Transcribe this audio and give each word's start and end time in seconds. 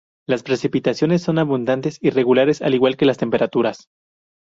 Las 0.27 0.41
precipitaciones 0.41 1.21
son 1.21 1.37
abundantes 1.37 1.99
y 2.01 2.09
regulares, 2.09 2.63
al 2.63 2.73
igual 2.73 2.97
que 2.97 3.05
las 3.05 3.19
temperaturas. 3.19 3.87